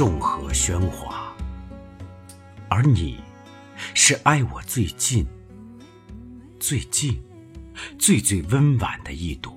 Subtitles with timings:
[0.00, 1.30] 众河喧哗，
[2.70, 3.20] 而你，
[3.92, 5.26] 是爱我最近、
[6.58, 7.22] 最近、
[7.98, 9.52] 最最温婉的一朵。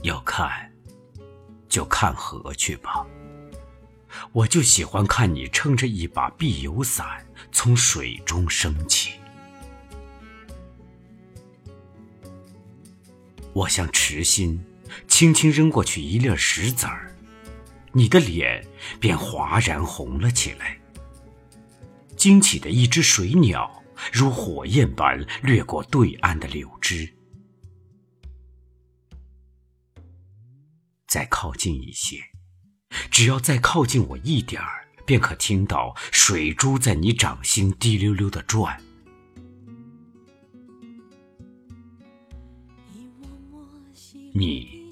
[0.00, 0.72] 要看，
[1.68, 3.06] 就看河去吧。
[4.32, 9.20] 我就喜欢看你撑着一把碧油伞从水中升起。
[13.52, 14.58] 我向池心
[15.08, 17.14] 轻轻扔过去一粒石子儿，
[17.92, 18.66] 你的脸
[19.00, 20.78] 便哗然红了起来。
[22.16, 23.82] 惊起的一只水鸟
[24.12, 27.14] 如火焰般掠过对岸的柳枝。
[31.06, 32.20] 再靠近一些，
[33.10, 38.82] 只要再靠近我一点儿，便可听到水珠在你掌心滴溜溜的转。
[44.34, 44.85] 你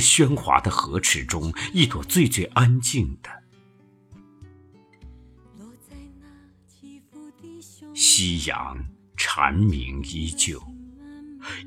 [0.00, 3.30] 喧哗的河池中一朵最最安静的。
[7.94, 8.76] 夕阳
[9.16, 10.60] 蝉鸣依旧，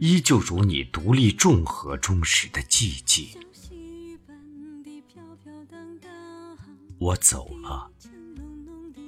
[0.01, 3.27] 依旧如你独立众河中时的寂静。
[6.99, 7.89] 我走了，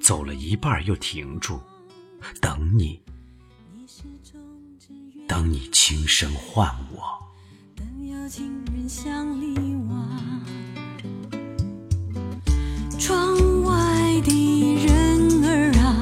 [0.01, 1.59] 走了一半又停住，
[2.39, 3.01] 等你。
[5.27, 7.28] 当你轻声唤我，
[12.99, 15.97] 窗外的人儿啊，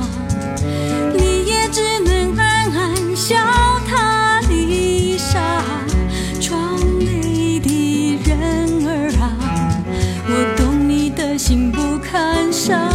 [1.14, 3.36] 你也只能暗暗笑
[3.88, 5.64] 他离沙。
[6.42, 9.32] 窗内的人儿啊，
[10.28, 12.92] 我懂你的心不堪伤，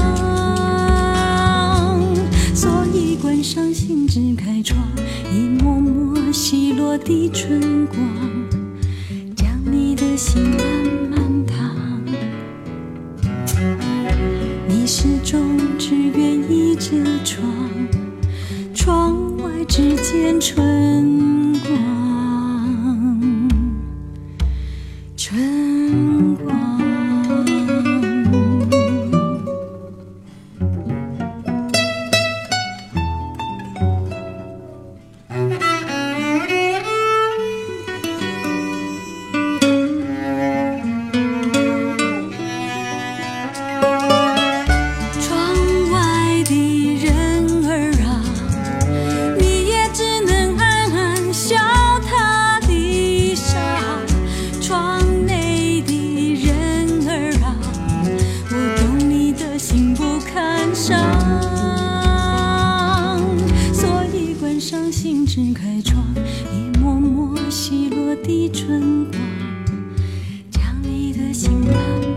[2.54, 4.78] 所以关上心，只开窗，
[5.32, 6.12] 一幕幕。
[6.32, 7.98] 稀落的春光，
[10.02, 10.58] 的心慢
[11.10, 12.02] 慢淌。
[14.66, 16.90] 你始终只愿意着
[17.24, 17.46] 窗，
[18.74, 21.21] 窗外只见春
[60.92, 61.00] 上，
[63.72, 66.04] 所以关上心之开窗，
[66.52, 69.20] 一抹抹细落的春光，
[70.50, 72.11] 将你的心慢慢。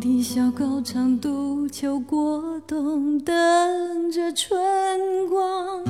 [0.00, 5.82] 低小高唱度秋过冬等着春光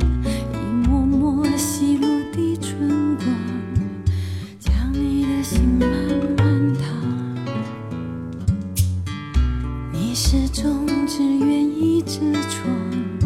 [0.54, 0.56] 一
[0.88, 3.26] 抹抹细落的春光
[4.58, 5.88] 将你的心慢
[6.38, 6.88] 慢烫
[9.92, 13.17] 你始终只愿一只床。